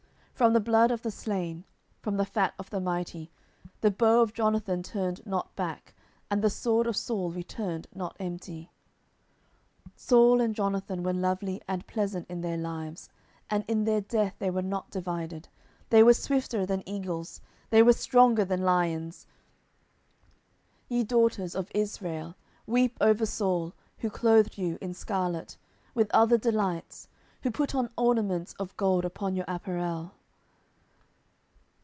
[0.41, 1.63] 10:001:022 From the blood of the slain,
[2.01, 3.31] from the fat of the mighty,
[3.81, 5.93] the bow of Jonathan turned not back,
[6.31, 8.71] and the sword of Saul returned not empty.
[9.89, 13.07] 10:001:023 Saul and Jonathan were lovely and pleasant in their lives,
[13.51, 15.47] and in their death they were not divided:
[15.91, 17.39] they were swifter than eagles,
[17.69, 19.27] they were stronger than lions.
[20.89, 25.57] 10:001:024 Ye daughters of Israel, weep over Saul, who clothed you in scarlet,
[25.93, 27.07] with other delights,
[27.43, 30.13] who put on ornaments of gold upon your apparel.